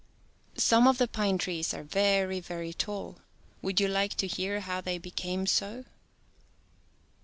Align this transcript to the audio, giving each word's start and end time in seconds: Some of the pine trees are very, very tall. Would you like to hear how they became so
Some 0.57 0.87
of 0.87 0.97
the 0.97 1.07
pine 1.07 1.37
trees 1.37 1.75
are 1.75 1.83
very, 1.83 2.39
very 2.39 2.73
tall. 2.73 3.19
Would 3.61 3.79
you 3.79 3.87
like 3.87 4.15
to 4.15 4.25
hear 4.25 4.61
how 4.61 4.81
they 4.81 4.97
became 4.97 5.45
so 5.45 5.85